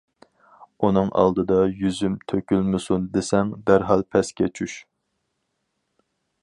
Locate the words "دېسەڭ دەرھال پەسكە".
3.19-4.53